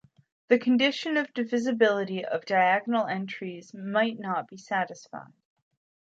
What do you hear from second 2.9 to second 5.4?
entries might not be satisfied.